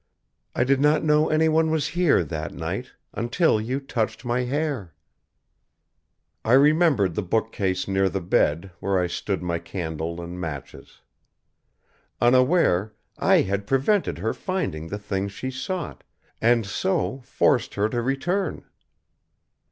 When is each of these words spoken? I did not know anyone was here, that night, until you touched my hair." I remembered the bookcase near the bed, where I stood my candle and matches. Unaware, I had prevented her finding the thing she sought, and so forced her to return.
I 0.55 0.63
did 0.63 0.81
not 0.81 1.03
know 1.03 1.29
anyone 1.29 1.69
was 1.69 1.89
here, 1.89 2.23
that 2.23 2.51
night, 2.55 2.91
until 3.13 3.61
you 3.61 3.79
touched 3.79 4.25
my 4.25 4.39
hair." 4.45 4.95
I 6.43 6.53
remembered 6.53 7.13
the 7.13 7.21
bookcase 7.21 7.87
near 7.87 8.09
the 8.09 8.19
bed, 8.19 8.71
where 8.79 8.97
I 8.99 9.05
stood 9.05 9.43
my 9.43 9.59
candle 9.59 10.19
and 10.19 10.41
matches. 10.41 11.01
Unaware, 12.19 12.93
I 13.19 13.41
had 13.41 13.67
prevented 13.67 14.17
her 14.17 14.33
finding 14.33 14.87
the 14.87 14.97
thing 14.97 15.27
she 15.27 15.51
sought, 15.51 16.03
and 16.41 16.65
so 16.65 17.19
forced 17.23 17.75
her 17.75 17.87
to 17.89 18.01
return. 18.01 18.65